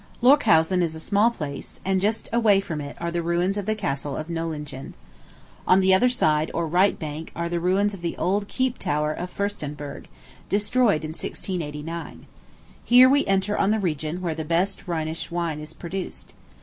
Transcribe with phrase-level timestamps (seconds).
[0.23, 3.75] Lorchausen is a small place, and just away from it are the ruins of the
[3.75, 4.95] Castle of Nollingen.
[5.67, 9.13] On the other side, or right bank, are the ruins of the old Keep Tower
[9.13, 10.05] of Fürstenberg,
[10.49, 12.25] destroyed in 1689.
[12.83, 16.33] Here we enter on the region where the best Rhenish wine is produced.